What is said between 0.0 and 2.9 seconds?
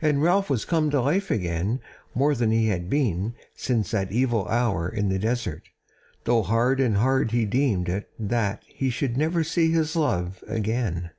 And Ralph was come to life again more than he had